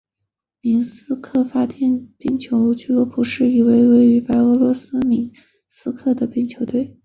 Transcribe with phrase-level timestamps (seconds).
[0.63, 5.31] 明斯克发电机冰球俱乐部是一支位于白俄罗斯明
[5.69, 6.97] 斯克的冰球队。